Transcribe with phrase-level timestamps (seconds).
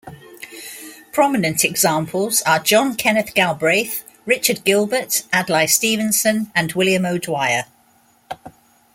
[1.11, 7.65] Prominent examples are John Kenneth Galbraith, Richard Gilbert, Adlai Stevenson, and William O'Dwyer.